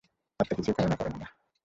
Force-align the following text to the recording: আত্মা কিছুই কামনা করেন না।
আত্মা 0.39 0.53
কিছুই 0.57 0.75
কামনা 0.77 0.95
করেন 0.95 1.15
না। 1.21 1.27